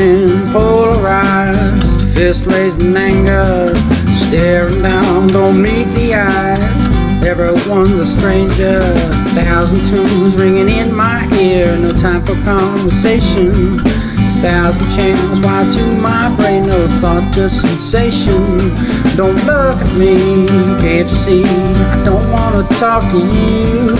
[0.00, 3.72] men polarized, fist raised in anger,
[4.14, 7.24] staring down, don't meet the eyes.
[7.24, 8.80] Everyone's a stranger,
[9.36, 13.78] thousand tunes ringing in my ear, no time for conversation.
[14.40, 18.40] Thousand channels wired to my brain, no thought, just sensation.
[19.16, 20.46] Don't look at me,
[20.80, 21.44] can't you see?
[21.44, 23.94] I don't wanna talk to you.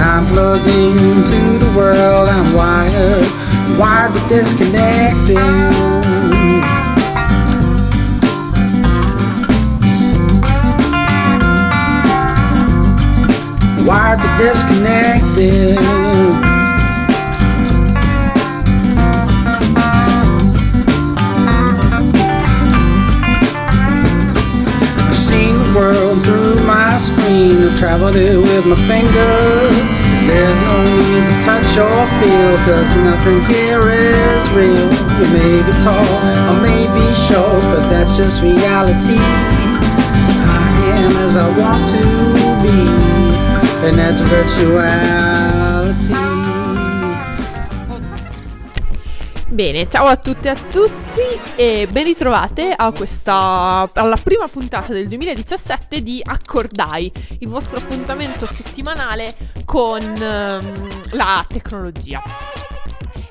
[0.00, 3.28] I'm plugged into the world, I'm wired,
[3.78, 5.36] why the disconnecting?
[13.86, 15.78] Why the disconnecting?
[25.74, 27.64] world through my screen.
[27.64, 29.93] I've traveled it with my fingers.
[30.26, 34.88] There's no need to touch or feel, cause nothing here is real.
[35.20, 36.10] You may be tall
[36.50, 39.20] or may be short, but that's just reality.
[40.48, 40.64] I
[40.98, 42.02] am as I want to
[42.62, 43.14] be
[43.86, 45.33] and that's virtuality.
[49.54, 51.20] Bene, ciao a tutte e a tutti
[51.54, 59.32] e ben ritrovate questa, alla prima puntata del 2017 di Accordai, il vostro appuntamento settimanale
[59.64, 62.20] con um, la tecnologia.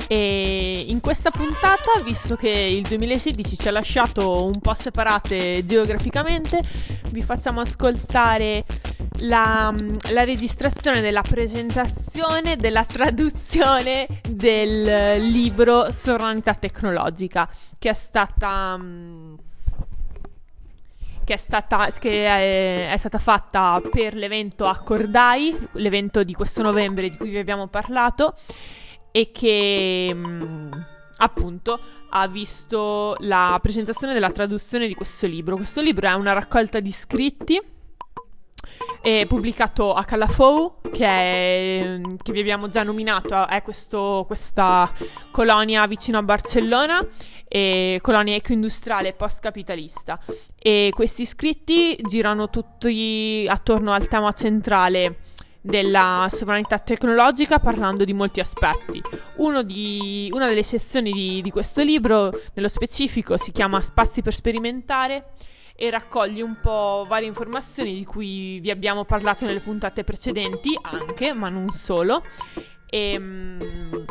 [0.07, 6.61] E in questa puntata, visto che il 2016 ci ha lasciato un po' separate geograficamente,
[7.09, 8.63] vi facciamo ascoltare
[9.21, 9.73] la,
[10.11, 18.79] la, registrazione della presentazione della traduzione del libro Sovranità tecnologica che è stata
[21.23, 27.09] che, è stata, che è, è stata fatta per l'evento Accordai, l'evento di questo novembre
[27.09, 28.35] di cui vi abbiamo parlato
[29.11, 30.15] e che
[31.17, 35.55] appunto ha visto la presentazione della traduzione di questo libro.
[35.55, 37.59] Questo libro è una raccolta di scritti
[39.01, 44.89] è pubblicato a Calafou, che, è, che vi abbiamo già nominato, è questo, questa
[45.31, 47.05] colonia vicino a Barcellona,
[48.01, 50.19] colonia ecoindustriale post-capitalista.
[50.57, 55.17] E questi scritti girano tutti attorno al tema centrale
[55.59, 59.01] della sovranità tecnologica parlando di molti aspetti.
[59.65, 65.33] Di, una delle sezioni di, di questo libro, nello specifico, si chiama Spazi per sperimentare
[65.75, 71.33] e raccoglie un po' varie informazioni di cui vi abbiamo parlato nelle puntate precedenti anche,
[71.33, 72.23] ma non solo.
[72.89, 74.05] E, ehm,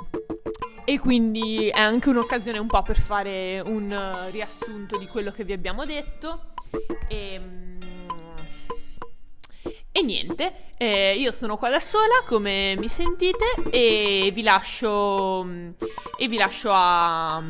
[0.85, 5.53] e quindi è anche un'occasione un po' per fare un riassunto di quello che vi
[5.53, 6.55] abbiamo detto.
[7.09, 7.63] E, ehm,
[9.95, 15.47] e niente, eh, io sono qua da sola, come mi sentite, e vi lascio,
[16.19, 17.43] e vi lascio a,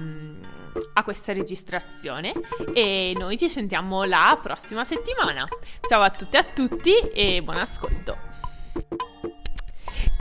[0.94, 2.33] a questa registrazione
[2.75, 5.44] e noi ci sentiamo la prossima settimana.
[5.88, 8.31] Ciao a tutte e a tutti e buon ascolto.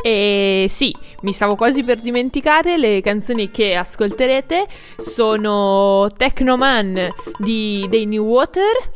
[0.04, 4.68] E sì, mi stavo quasi per dimenticare, le canzoni che ascolterete
[4.98, 7.08] sono Technoman
[7.38, 8.92] di, dei New Water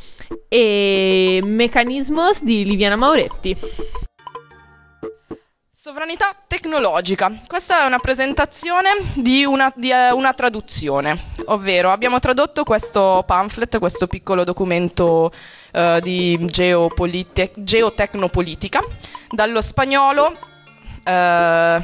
[0.48, 3.56] e Mechanismos di Liviana Mauretti.
[5.86, 7.32] Sovranità tecnologica.
[7.46, 11.16] Questa è una presentazione di una, di, uh, una, traduzione,
[11.46, 15.32] ovvero abbiamo tradotto questo pamphlet, questo piccolo documento
[15.74, 18.84] uh, di geopolite- geotecnopolitica,
[19.30, 20.36] dallo spagnolo, uh,
[21.04, 21.84] dal,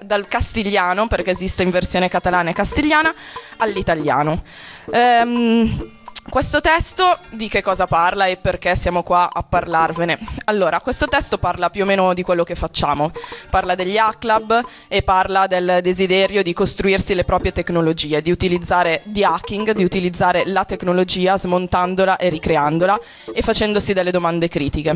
[0.00, 3.14] dal, castigliano, perché esiste in versione catalana e castigliana,
[3.58, 4.42] all'italiano.
[4.86, 5.99] Um,
[6.30, 10.18] questo testo di che cosa parla e perché siamo qua a parlarvene?
[10.44, 13.10] Allora, questo testo parla più o meno di quello che facciamo,
[13.50, 19.24] parla degli hack e parla del desiderio di costruirsi le proprie tecnologie, di utilizzare di
[19.24, 22.98] hacking, di utilizzare la tecnologia smontandola e ricreandola
[23.34, 24.94] e facendosi delle domande critiche.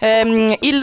[0.00, 0.82] Ehm, il,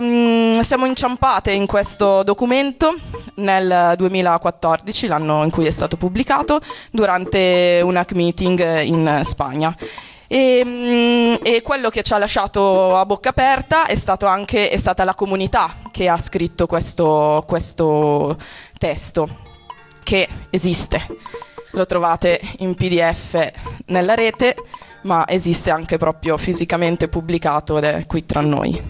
[0.00, 2.94] um, siamo inciampate in questo documento
[3.36, 6.60] nel 2014, l'anno in cui è stato pubblicato,
[6.90, 9.76] durante un hack meeting in Spagna.
[10.28, 15.04] E, mm, e, quello che ci ha lasciato a bocca aperta è, anche, è stata
[15.04, 18.38] la comunità che ha scritto questo, questo
[18.78, 19.28] testo,
[20.02, 21.04] che esiste.
[21.72, 23.50] Lo trovate in PDF
[23.86, 24.54] nella rete
[25.02, 28.80] ma esiste anche proprio fisicamente pubblicato ed è qui tra noi.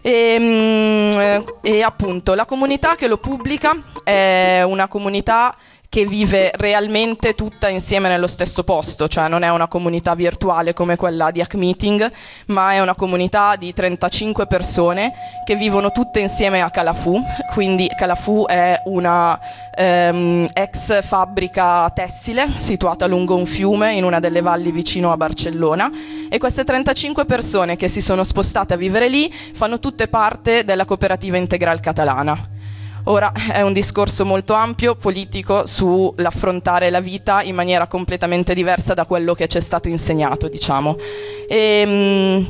[0.00, 1.12] E, mm,
[1.62, 5.56] e, appunto la comunità che lo pubblica è una comunità
[5.94, 10.96] che vive realmente tutta insieme nello stesso posto, cioè non è una comunità virtuale come
[10.96, 12.10] quella di Hack Meeting,
[12.46, 15.12] ma è una comunità di 35 persone
[15.44, 19.38] che vivono tutte insieme a Calafu, quindi Calafu è una
[19.72, 25.88] ehm, ex fabbrica tessile situata lungo un fiume in una delle valli vicino a Barcellona
[26.28, 30.86] e queste 35 persone che si sono spostate a vivere lì fanno tutte parte della
[30.86, 32.53] cooperativa Integral Catalana.
[33.04, 39.04] Ora è un discorso molto ampio, politico, sull'affrontare la vita in maniera completamente diversa da
[39.04, 40.96] quello che ci è stato insegnato, diciamo.
[41.46, 42.48] E, ehm,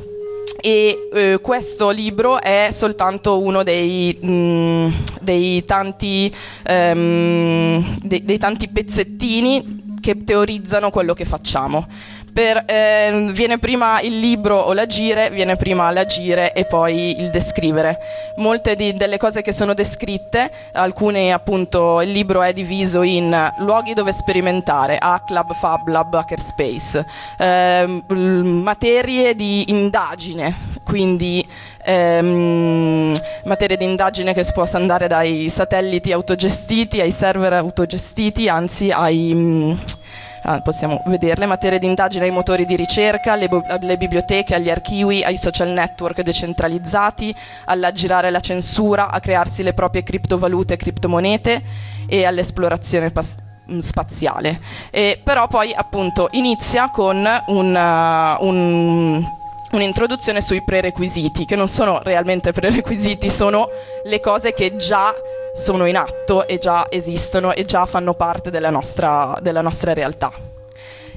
[0.60, 4.88] e eh, questo libro è soltanto uno dei, mh, mm,
[5.20, 6.32] dei, tanti,
[6.68, 11.86] um, de- dei tanti pezzettini che teorizzano quello che facciamo
[12.34, 17.96] per, eh, viene prima il libro o l'agire, viene prima l'agire e poi il descrivere.
[18.38, 23.94] Molte di, delle cose che sono descritte, alcune appunto, il libro è diviso in luoghi
[23.94, 27.06] dove sperimentare, Hack Fab Lab, Hackerspace,
[27.38, 30.52] eh, materie di indagine,
[30.82, 31.46] quindi
[31.84, 33.14] ehm,
[33.44, 40.02] materie di indagine che si possa andare dai satelliti autogestiti ai server autogestiti, anzi ai
[40.44, 45.22] ah, possiamo vederle, materie di indagine ai motori di ricerca, alle, alle, biblioteche, agli archivi,
[45.22, 47.34] ai social network decentralizzati,
[47.66, 51.62] all'aggirare la censura, a crearsi le proprie criptovalute e criptomonete
[52.06, 53.38] e all'esplorazione pas-
[53.70, 54.60] mm, spaziale.
[54.90, 59.42] E, però poi appunto inizia con un, uh, un
[59.74, 63.68] un'introduzione sui prerequisiti, che non sono realmente prerequisiti, sono
[64.04, 65.12] le cose che già
[65.54, 70.53] sono in atto e già esistono e già fanno parte della nostra, della nostra realtà.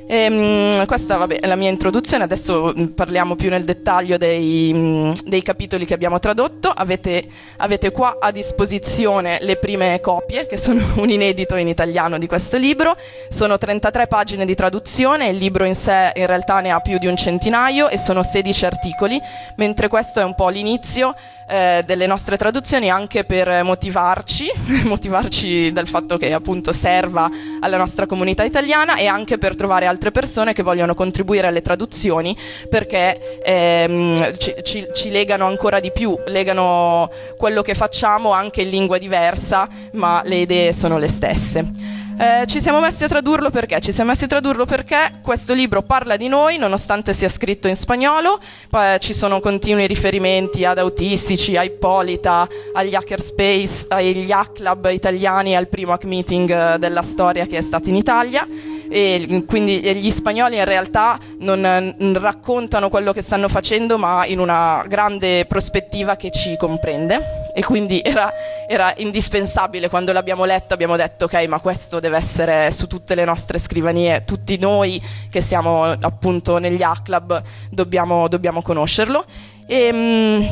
[0.10, 4.72] E, um, questa vabbè, è la mia introduzione, adesso mm, parliamo più nel dettaglio dei,
[4.74, 6.70] um, dei capitoli che abbiamo tradotto.
[6.70, 7.28] Avete,
[7.58, 12.56] avete, qua a disposizione le prime copie, che sono un inedito in italiano di questo
[12.56, 12.96] libro.
[13.28, 17.08] Sono 33 pagine di traduzione, il libro in sé in realtà ne ha più di
[17.08, 19.20] un centinaio e sono 16 articoli,
[19.58, 21.14] mentre questo è un po' l'inizio
[21.50, 24.52] eh, delle nostre traduzioni anche per motivarci,
[24.84, 27.30] motivarci del fatto che appunto serva
[27.62, 32.38] alla nostra comunità italiana e anche per trovare altre persone che vogliono contribuire alle traduzioni
[32.70, 38.70] perché ehm, ci, ci, ci legano ancora di più, legano quello che facciamo anche in
[38.70, 41.96] lingua diversa, ma le idee sono le stesse.
[42.20, 43.80] Eh, ci siamo messi a tradurlo perché?
[43.80, 47.76] Ci siamo messi a tradurlo perché questo libro parla di noi, nonostante sia scritto in
[47.76, 48.40] spagnolo,
[48.72, 55.56] poi ci sono continui riferimenti ad autistici, a Ippolita, agli hackerspace, agli hack club italiani,
[55.56, 58.48] al primo hack meeting eh, della storia che è stato in Italia
[58.90, 64.84] e quindi gli spagnoli in realtà non raccontano quello che stanno facendo ma in una
[64.88, 67.46] grande prospettiva che ci comprende.
[67.54, 68.32] E quindi era,
[68.68, 69.90] era indispensabile.
[69.90, 74.24] Quando l'abbiamo letto abbiamo detto ok ma questo deve essere su tutte le nostre scrivanie.
[74.26, 79.26] Tutti noi che siamo appunto negli A-Club dobbiamo, dobbiamo conoscerlo.
[79.68, 80.50] E, ehm,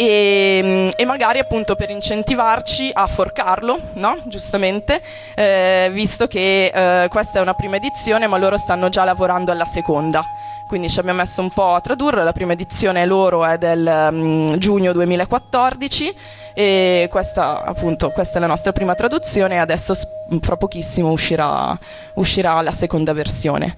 [0.00, 4.16] e, e, magari appunto per incentivarci a forcarlo, no?
[4.24, 4.98] giustamente,
[5.34, 9.66] eh, visto che eh, questa è una prima edizione ma loro stanno già lavorando alla
[9.66, 10.24] seconda.
[10.66, 14.56] Quindi ci abbiamo messo un po' a tradurre, la prima edizione loro è del um,
[14.56, 16.16] giugno 2014
[16.54, 19.94] e questa appunto questa è la nostra prima traduzione e adesso
[20.40, 21.78] fra pochissimo uscirà,
[22.14, 23.76] uscirà la seconda versione.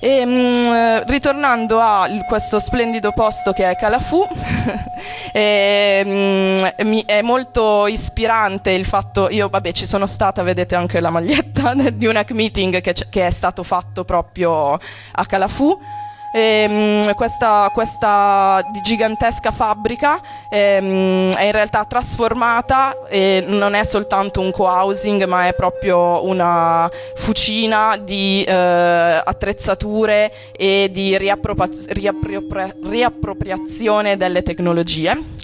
[0.00, 4.24] E, mh, mm, ritornando a questo splendido posto che è Calafu,
[5.32, 10.76] e, mh, mm, mi, è molto ispirante il fatto, io vabbè ci sono stata, vedete
[10.76, 15.78] anche la maglietta di un hack meeting che, che è stato fatto proprio a Calafu
[16.32, 24.50] ehm, questa, questa, gigantesca fabbrica ehm, è in realtà trasformata e non è soltanto un
[24.50, 34.42] co-housing ma è proprio una fucina di eh, attrezzature e di riappropri- riappropri- riappropriazione delle
[34.42, 35.36] tecnologie.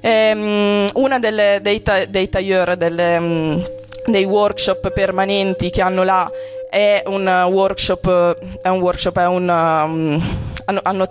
[0.00, 3.62] Ehm, una delle, dei, ta- dei tailleur delle,
[4.06, 6.30] dei workshop permanenti che hanno là
[6.68, 10.22] è un workshop, è un workshop, è un, um,
[10.66, 11.06] hanno, hanno,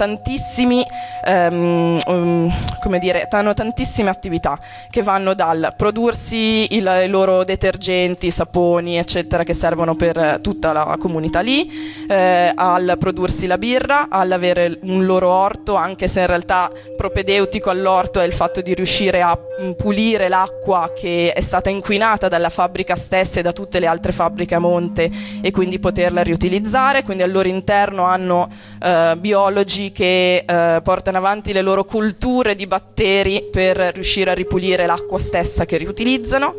[1.25, 4.57] um, um, dire, hanno tantissime attività
[4.89, 10.95] che vanno dal prodursi il, i loro detergenti, saponi, eccetera, che servono per tutta la
[10.99, 11.69] comunità lì,
[12.07, 18.19] eh, al prodursi la birra, all'avere un loro orto, anche se in realtà propedeutico all'orto
[18.19, 19.37] è il fatto di riuscire a
[19.77, 24.55] pulire l'acqua che è stata inquinata dalla fabbrica stessa e da tutte le altre fabbriche
[24.55, 25.09] a monte
[25.41, 28.49] e quindi poterla riutilizzare, quindi al loro interno hanno
[28.81, 34.87] eh, biologi che eh, portano avanti le loro culture di batteri per riuscire a ripulire
[34.87, 36.55] l'acqua stessa che riutilizzano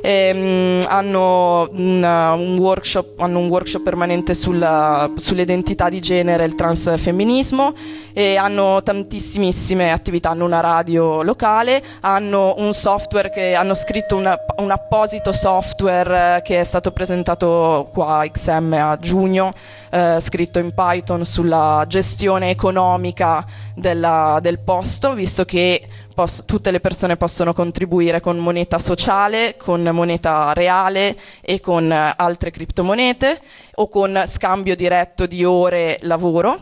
[0.00, 6.54] ehm, hanno, un, un workshop, hanno, un, workshop, permanente sulla, sull'identità di genere e il
[6.54, 7.72] transfemminismo
[8.12, 14.38] e hanno tantissime attività, hanno una radio locale, hanno un software che hanno scritto una,
[14.58, 19.52] un apposito software che è stato presentato qua a XM a giugno,
[19.90, 25.86] eh, scritto in Python sulla gestione economica della, del posto, visto che
[26.18, 32.12] poss- tutte le persone possono contribuire con moneta sociale, con moneta reale e con uh,
[32.16, 33.40] altre criptomonete
[33.76, 36.58] o con scambio diretto di ore lavoro.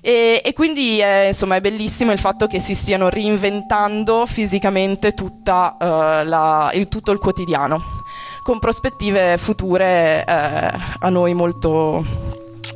[0.00, 5.76] E, e quindi è, insomma, è bellissimo il fatto che si stiano reinventando fisicamente tutta,
[5.78, 7.80] uh, la, il, tutto il quotidiano,
[8.42, 12.04] con prospettive future eh, a noi molto,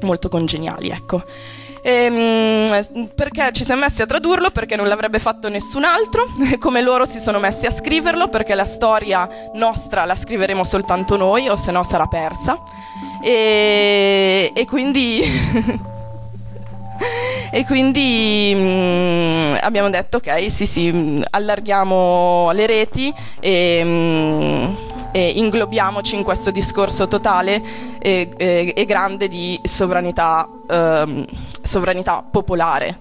[0.02, 0.90] molto congeniali.
[0.90, 1.25] Ecco.
[1.86, 4.50] Ehm, perché ci siamo messi a tradurlo?
[4.50, 6.24] Perché non l'avrebbe fatto nessun altro,
[6.58, 11.46] come loro si sono messi a scriverlo, perché la storia nostra la scriveremo soltanto noi,
[11.48, 12.58] o se no sarà persa.
[13.22, 15.22] E, e quindi...
[17.50, 24.76] e quindi mh, abbiamo detto ok sì sì allarghiamo le reti e, mh,
[25.12, 27.62] e inglobiamoci in questo discorso totale
[27.98, 31.26] e, e, e grande di sovranità ehm,
[31.64, 32.99] sovranità popolare.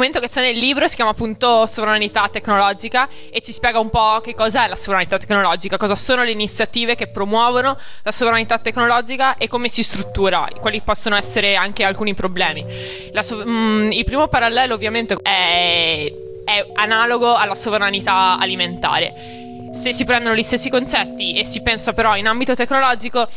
[0.00, 4.20] Documento che c'è nel libro si chiama appunto Sovranità tecnologica e ci spiega un po'
[4.22, 9.36] che cosa è la sovranità tecnologica, cosa sono le iniziative che promuovono la sovranità tecnologica
[9.36, 12.64] e come si struttura, quali possono essere anche alcuni problemi.
[13.20, 16.10] So- mm, il primo parallelo ovviamente è,
[16.44, 19.68] è analogo alla sovranità alimentare.
[19.72, 23.28] Se si prendono gli stessi concetti e si pensa però in ambito tecnologico,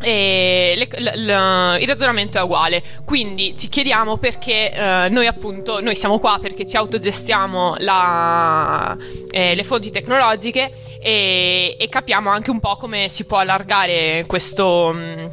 [0.00, 2.82] le, le, le, il ragionamento è uguale.
[3.04, 8.96] Quindi ci chiediamo perché eh, noi appunto noi siamo qua perché ci autogestiamo la,
[9.30, 14.92] eh, le fonti tecnologiche e, e, capiamo anche un po' come si può allargare questo,
[14.94, 15.26] mm,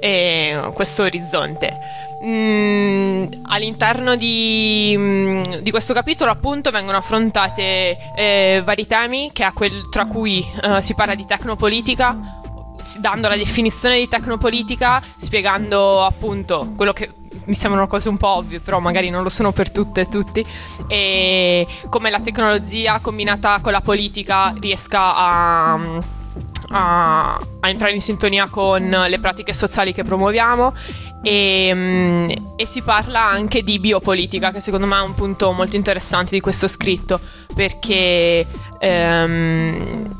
[0.00, 1.78] eh, questo orizzonte.
[2.22, 10.04] Mm, all'interno di, mm, di, questo capitolo appunto vengono affrontate eh, vari temi quel, tra
[10.04, 12.39] cui eh, si parla di tecnopolitica
[12.98, 17.12] dando la definizione di tecnopolitica, spiegando appunto quello che
[17.44, 20.44] mi sembrano cose un po' ovvie, però magari non lo sono per tutte e tutti,
[20.88, 25.74] e come la tecnologia combinata con la politica riesca a,
[26.70, 30.72] a, a entrare in sintonia con le pratiche sociali che promuoviamo
[31.22, 36.34] e, e, si parla anche di biopolitica, che secondo me è un punto molto interessante
[36.34, 37.20] di questo scritto,
[37.54, 38.46] perché
[38.78, 40.18] ehm,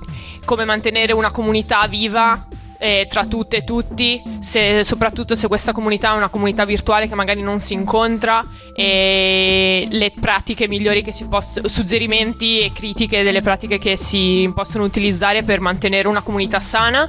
[0.50, 2.44] come mantenere una comunità viva
[2.80, 7.14] eh, tra tutte e tutti, se, soprattutto se questa comunità è una comunità virtuale che
[7.14, 8.44] magari non si incontra,
[8.74, 14.84] e le pratiche migliori che si possono, suggerimenti e critiche delle pratiche che si possono
[14.84, 17.08] utilizzare per mantenere una comunità sana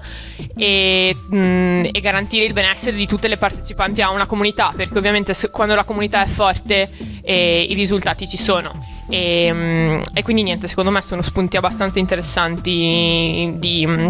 [0.58, 4.98] e, mh, mm, e garantire il benessere di tutte le partecipanti a una comunità, perché
[4.98, 6.90] ovviamente se, quando la comunità è forte
[7.22, 8.74] eh, i risultati ci sono.
[9.10, 14.08] E, mh, mm, e, quindi niente, secondo me sono spunti abbastanza interessanti di mm,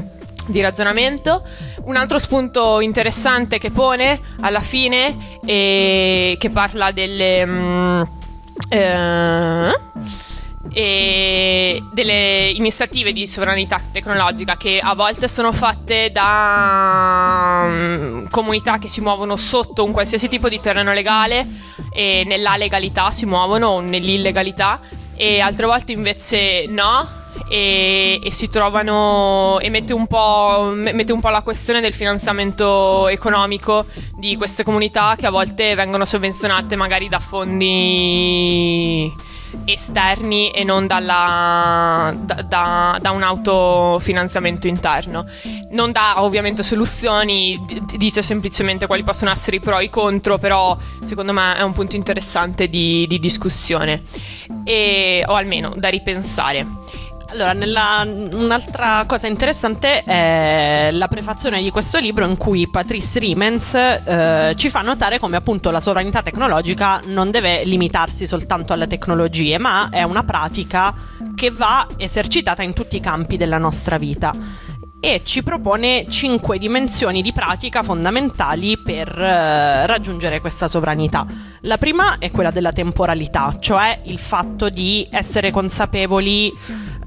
[0.47, 1.43] di ragionamento.
[1.83, 7.45] Un altro spunto interessante che pone alla fine e che parla delle...
[7.45, 8.01] Mm,
[8.69, 9.79] eh,
[10.73, 18.87] e delle iniziative di sovranità tecnologica che a volte sono fatte da um, comunità che
[18.87, 21.45] si muovono sotto un qualsiasi tipo di terreno legale
[21.91, 24.79] e nella legalità si muovono o nell'illegalità
[25.15, 30.05] e altre volte invece no e, e, si trovano e mette un,
[30.73, 33.85] mette un, po', la questione del finanziamento economico
[34.17, 39.11] di queste comunità che a volte vengono sovvenzionate magari da fondi
[39.65, 45.25] esterni e non dalla, da, da, da, un autofinanziamento interno.
[45.71, 47.59] Non dà ovviamente soluzioni,
[47.97, 51.73] dice semplicemente quali possono essere i pro e i contro, però secondo me è un
[51.73, 54.01] punto interessante di, di discussione
[54.63, 56.65] e, o almeno da ripensare.
[57.31, 63.73] Allora, nella, un'altra cosa interessante è la prefazione di questo libro in cui Patrice Riemens
[63.73, 69.57] eh, ci fa notare come appunto la sovranità tecnologica non deve limitarsi soltanto alle tecnologie,
[69.59, 70.93] ma è una pratica
[71.33, 74.33] che va esercitata in tutti i campi della nostra vita
[74.99, 81.25] e ci propone cinque dimensioni di pratica fondamentali per eh, raggiungere questa sovranità.
[81.61, 86.53] La prima è quella della temporalità, cioè il fatto di essere consapevoli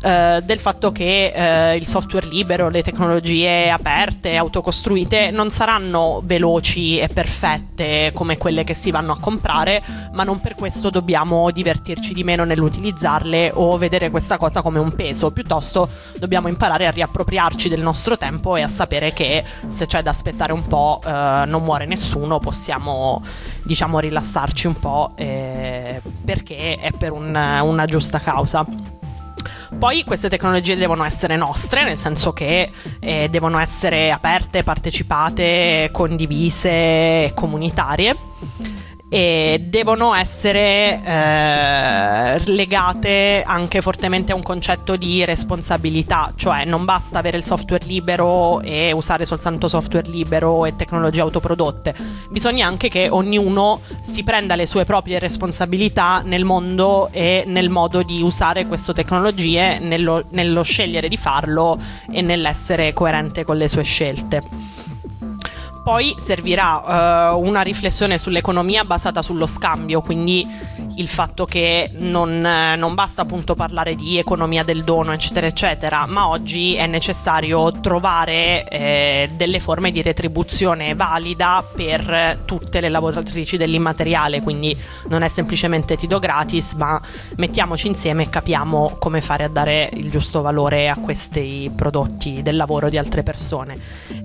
[0.04, 6.98] eh, del fatto che eh, il software libero, le tecnologie aperte, autocostruite non saranno veloci
[6.98, 12.12] e perfette come quelle che si vanno a comprare, ma non per questo dobbiamo divertirci
[12.12, 15.88] di meno nell'utilizzarle o vedere questa cosa come un peso, piuttosto
[16.18, 20.52] dobbiamo imparare a riappropriarci del nostro tempo e a sapere che se c'è da aspettare
[20.52, 23.22] un po' eh, non muore nessuno, possiamo
[23.62, 28.64] diciamo rilassarci un po' eh, perché è per un, una giusta causa.
[29.78, 37.32] Poi queste tecnologie devono essere nostre, nel senso che eh, devono essere aperte, partecipate, condivise,
[37.34, 38.16] comunitarie
[39.14, 47.20] e devono essere eh, legate anche fortemente a un concetto di responsabilità, cioè non basta
[47.20, 51.94] avere il software libero e usare soltanto software libero e tecnologie autoprodotte,
[52.28, 58.02] bisogna anche che ognuno si prenda le sue proprie responsabilità nel mondo e nel modo
[58.02, 61.78] di usare queste tecnologie, nello, nello scegliere di farlo
[62.10, 64.93] e nell'essere coerente con le sue scelte.
[65.84, 70.48] Poi servirà uh, una riflessione sull'economia basata sullo scambio, quindi
[70.96, 76.28] il fatto che non, non, basta appunto parlare di economia del dono, eccetera, eccetera, ma
[76.28, 84.40] oggi è necessario trovare eh, delle forme di retribuzione valida per tutte le lavoratrici dell'immateriale,
[84.40, 84.76] quindi
[85.08, 87.00] non è semplicemente ti do gratis, ma
[87.36, 92.56] mettiamoci insieme e capiamo come fare a dare il giusto valore a questi prodotti del
[92.56, 93.76] lavoro di altre persone.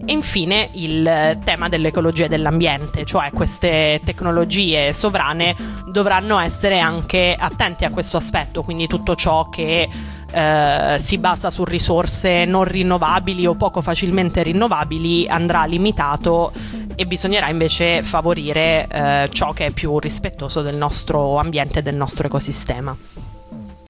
[0.06, 5.56] E infine il tema dell'ecologia e dell'ambiente, cioè queste tecnologie sovrane
[5.88, 9.88] dovranno essere anche attenti a questo aspetto, quindi tutto ciò che
[10.32, 16.52] eh, si basa su risorse non rinnovabili o poco facilmente rinnovabili andrà limitato
[16.96, 21.96] e bisognerà invece favorire eh, ciò che è più rispettoso del nostro ambiente e del
[21.96, 22.96] nostro ecosistema.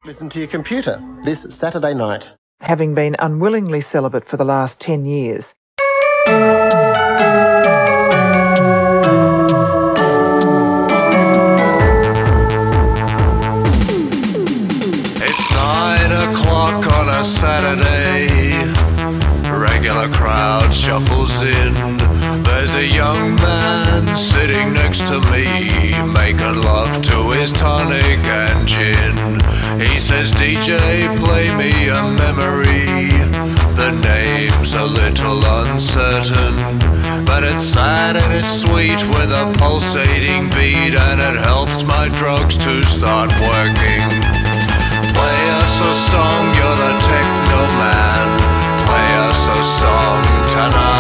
[0.06, 2.36] Listen to your computer this Saturday night.
[2.62, 5.54] Having been unwillingly celibate for the last 10 years,
[17.20, 18.50] a Saturday.
[19.52, 21.74] Regular crowd shuffles in.
[22.44, 29.18] There's a young man sitting next to me, making love to his tonic and gin.
[29.82, 30.80] He says, DJ,
[31.18, 33.10] play me a memory.
[33.76, 36.56] The name's a little uncertain,
[37.26, 42.56] but it's sad and it's sweet with a pulsating beat, and it helps my drugs
[42.60, 44.39] to start working.
[45.70, 48.40] Us a song, you're the techno man.
[48.88, 50.99] Play us a song tonight.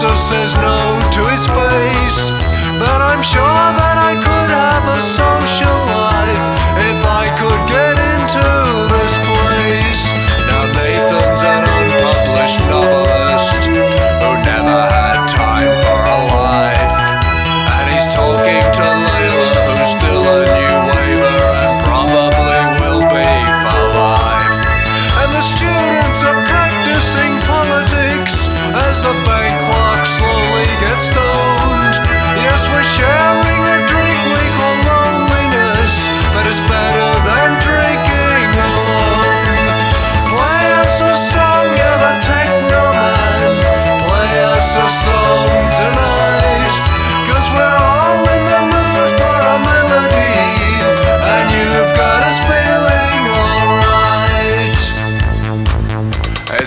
[0.00, 2.30] The says no to his face.
[2.80, 3.71] But I'm sure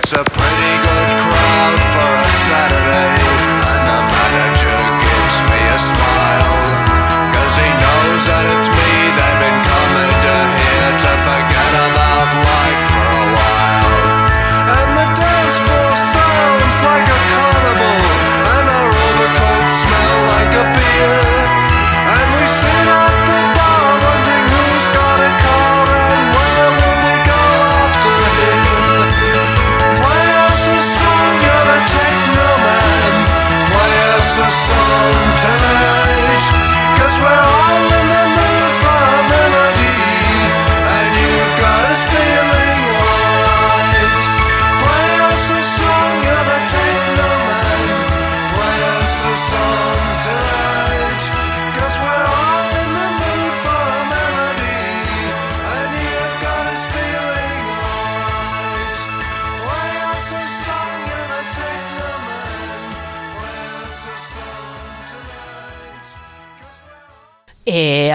[0.07, 0.44] It's a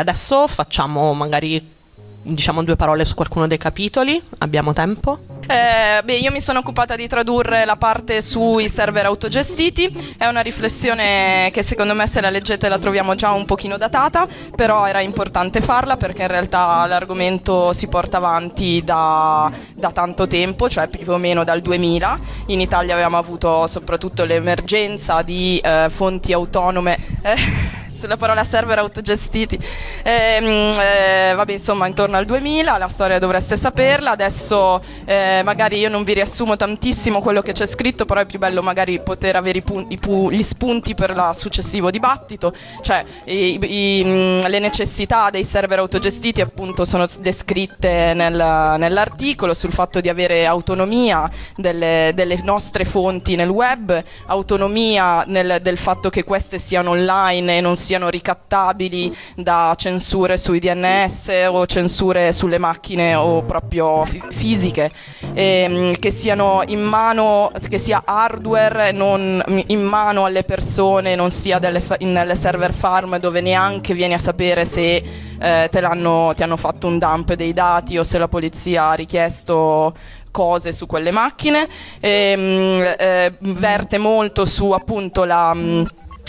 [0.00, 1.78] adesso facciamo magari
[2.22, 4.20] diciamo due parole su qualcuno dei capitoli.
[4.38, 5.18] Abbiamo tempo?
[5.46, 10.14] Eh, beh, io mi sono occupata di tradurre la parte sui server autogestiti.
[10.16, 14.26] È una riflessione che secondo me se la leggete la troviamo già un pochino datata,
[14.54, 20.68] però era importante farla perché in realtà l'argomento si porta avanti da, da tanto tempo,
[20.68, 22.18] cioè più o meno dal 2000.
[22.46, 26.96] In Italia avevamo avuto soprattutto l'emergenza di eh, fonti autonome.
[27.22, 29.58] eh, sulla parola server autogestiti.
[30.02, 34.12] Ehm, eh, vabbè, insomma, intorno al 2000, la storia dovreste saperla.
[34.12, 38.38] Adesso eh, magari io non vi riassumo tantissimo quello che c'è scritto, però è più
[38.38, 42.52] bello magari poter avere i pu- gli spunti per il successivo dibattito.
[42.80, 43.58] Cioè, i-
[44.00, 50.08] i- mh, le necessità dei server autogestiti appunto sono descritte nel- nell'articolo sul fatto di
[50.08, 56.90] avere autonomia delle, delle nostre fonti nel web, autonomia nel- del fatto che queste siano
[56.90, 63.42] online e non siano siano ricattabili da censure sui DNS o censure sulle macchine o
[63.42, 64.92] proprio fi- fisiche,
[65.32, 71.58] ehm, che siano in mano, che sia hardware non in mano alle persone, non sia
[71.58, 75.02] delle nelle server farm dove neanche vieni a sapere se
[75.40, 78.94] eh, te l'hanno, ti hanno fatto un dump dei dati o se la polizia ha
[78.94, 79.92] richiesto
[80.30, 81.66] cose su quelle macchine,
[81.98, 85.52] ehm, eh, verte molto su appunto la...
[85.52, 85.86] Mh,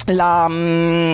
[0.08, 1.14] la, mm,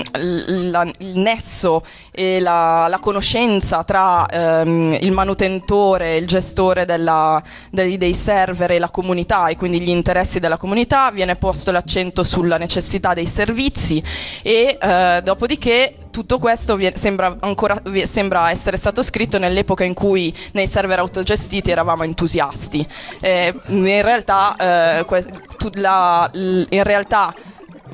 [0.69, 7.97] la, il nesso e la, la conoscenza tra ehm, il manutentore, il gestore della, dei,
[7.97, 12.58] dei, server e la comunità e quindi gli interessi della comunità, viene posto l'accento sulla
[12.58, 14.02] necessità dei servizi
[14.41, 20.65] e eh, dopodiché tutto questo sembra, ancora, sembra essere stato scritto nell'epoca in cui nei
[20.65, 22.84] server autogestiti eravamo entusiasti.
[23.19, 25.06] Eh, in realtà, eh,
[26.69, 27.36] in realtà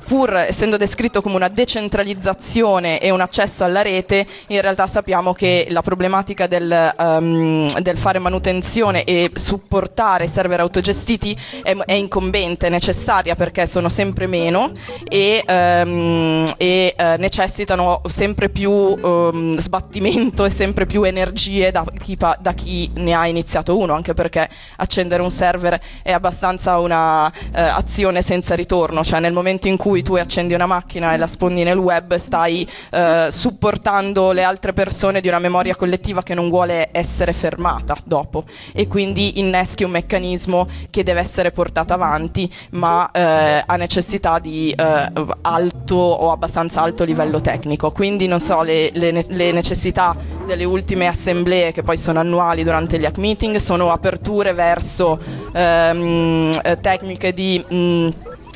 [0.06, 5.68] pur essendo descritto come una decentralizzazione e un accesso alla rete, in realtà sappiamo che
[5.70, 12.70] la problematica del, um, del fare manutenzione e supportare server autogestiti è, è, incombente, è
[12.70, 14.72] necessaria perché sono sempre meno
[15.08, 22.18] e, um, e uh, necessitano sempre più um, sbattimento e sempre più energie da chi,
[22.18, 27.32] da chi, ne ha iniziato uno, anche perché accendere un server è abbastanza una uh,
[27.52, 31.28] azione senza ritorno, cioè nel momento in cui cui tu accendi una macchina e la
[31.28, 36.50] spondi nel web, stai eh, supportando le altre persone di una memoria collettiva che non
[36.50, 43.12] vuole essere fermata dopo e quindi inneschi un meccanismo che deve essere portato avanti ma
[43.12, 47.92] eh, ha necessità di eh, alto o abbastanza alto livello tecnico.
[47.92, 50.16] Quindi non so, le, le, le necessità
[50.48, 55.20] delle ultime assemblee che poi sono annuali durante gli hack sono aperture verso
[55.54, 57.64] ehm, eh, tecniche di...
[57.70, 58.10] Mh,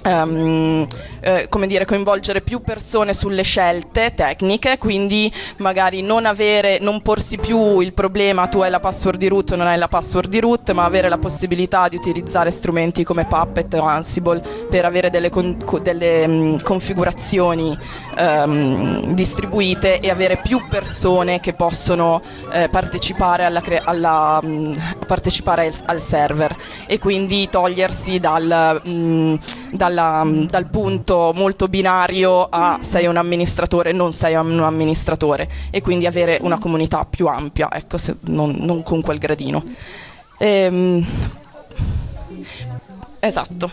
[0.08, 0.88] um,
[1.20, 7.38] eh, come dire, coinvolgere più persone sulle scelte tecniche, quindi magari non, avere, non porsi
[7.38, 10.40] più il problema tu hai la password di root o non hai la password di
[10.40, 15.30] root, ma avere la possibilità di utilizzare strumenti come Puppet o Ansible per avere delle,
[15.30, 17.78] con, delle um, configurazioni
[18.20, 24.76] um, distribuite e avere più persone che possono eh, partecipare, alla alla, um,
[25.06, 26.56] partecipare al, al, server.
[26.86, 28.82] E quindi togliersi dal,
[29.72, 35.82] dalla, dal punto molto, molto binario a sei un amministratore, non sei un amministratore e
[35.82, 39.64] quindi avere una comunità più ampia, ecco, se, non, non, con quel gradino.
[40.38, 41.06] Ehm,
[43.20, 43.72] esatto.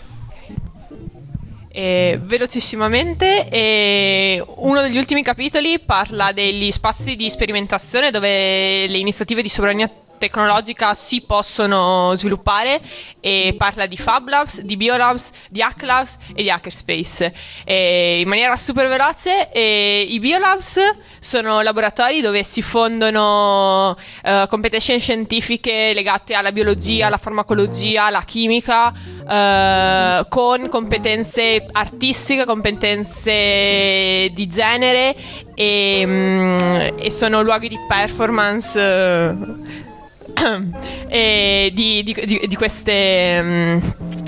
[1.67, 9.41] E velocissimamente, e uno degli ultimi capitoli parla degli spazi di sperimentazione dove le iniziative
[9.41, 9.91] di sovranità
[10.25, 12.81] tecnologica si possono sviluppare
[13.19, 17.33] e parla di Fab Labs, di Biolabs, di Hack Labs e di Hackerspace.
[17.63, 20.79] E in maniera super veloce, i Biolabs
[21.19, 28.87] sono laboratori dove si fondono uh, competenze scientifiche legate alla biologia, alla farmacologia, alla chimica,
[28.89, 35.15] uh, con competenze artistiche, competenze di genere
[35.55, 38.79] e, um, e sono luoghi di performance.
[38.79, 39.84] Uh,
[41.07, 43.77] di, di, di, queste, mm,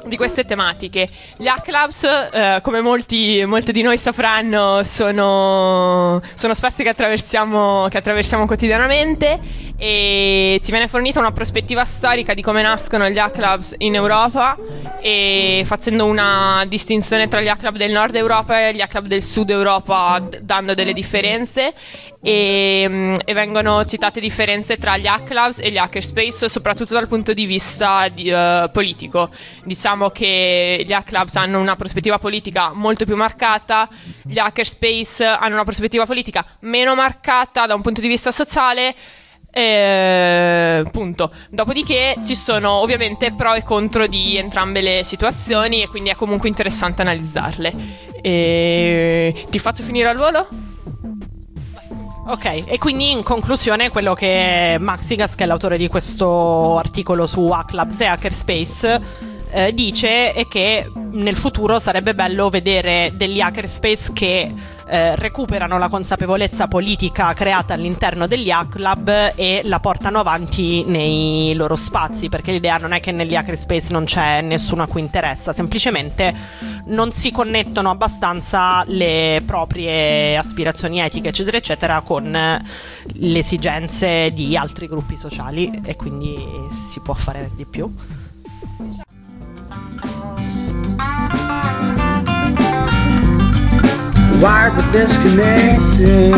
[0.05, 1.09] di, queste, tematiche.
[1.37, 7.87] Gli Hack Labs, eh, come molti, molti, di noi sapranno, sono, sono spazi che attraversiamo,
[7.89, 13.37] che attraversiamo, quotidianamente e ci viene fornita una prospettiva storica di come nascono gli Hack
[13.37, 14.57] Labs in Europa
[14.99, 19.05] e facendo una distinzione tra gli Hack Lab del nord Europa e gli Hack Lab
[19.05, 21.73] del sud Europa, dando delle differenze
[22.21, 27.07] e, mm, e, vengono citate differenze tra gli hack labs e gli hackerspace, soprattutto dal
[27.07, 29.29] punto di vista di, uh, politico.
[29.63, 33.87] Diciamo che gli hack labs hanno una prospettiva politica molto più marcata,
[34.23, 38.95] gli hackerspace hanno una prospettiva politica meno marcata da un punto di vista sociale.
[39.49, 41.31] Eh, punto.
[41.49, 46.47] Dopodiché ci sono ovviamente pro e contro di entrambe le situazioni e quindi è comunque
[46.47, 47.73] interessante analizzarle.
[48.21, 49.45] E...
[49.49, 50.47] Ti faccio finire al volo?
[52.29, 57.47] Ok, e quindi in conclusione quello che Maxigas, che è l'autore di questo articolo su
[57.47, 59.01] Hacklabs e Hackerspace,
[59.51, 64.53] eh, dice che nel futuro sarebbe bello vedere degli hackerspace che
[64.87, 71.53] eh, recuperano la consapevolezza politica creata all'interno degli hack lab e la portano avanti nei
[71.55, 75.53] loro spazi, perché l'idea non è che negli hackerspace non c'è nessuno a cui interessa,
[75.53, 76.33] semplicemente
[76.85, 84.87] non si connettono abbastanza le proprie aspirazioni etiche, eccetera, eccetera, con le esigenze di altri
[84.87, 86.35] gruppi sociali e quindi
[86.69, 87.93] si può fare di più.
[94.41, 96.33] Wired but disconnected.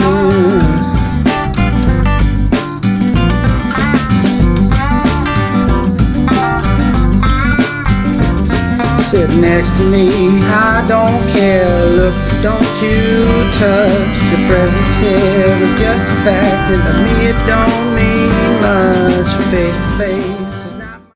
[9.09, 11.65] Sit next to me, I don't care.
[11.97, 13.25] Look, don't you
[13.57, 14.17] touch.
[14.29, 19.29] Your presence here was just a fact, and to me it don't mean much.
[19.49, 20.18] Face to face.